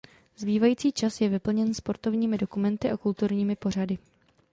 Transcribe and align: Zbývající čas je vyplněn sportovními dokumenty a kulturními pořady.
Zbývající 0.37 0.91
čas 0.91 1.21
je 1.21 1.29
vyplněn 1.29 1.73
sportovními 1.73 2.37
dokumenty 2.37 2.91
a 2.91 2.97
kulturními 2.97 3.55
pořady. 3.55 3.97